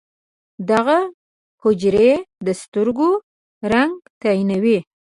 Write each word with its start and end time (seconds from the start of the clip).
دغه 0.69 0.97
حجرې 1.63 2.11
د 2.45 2.47
سترګو 2.61 3.09
رنګ 3.71 3.91
تعیینوي. 4.21 4.77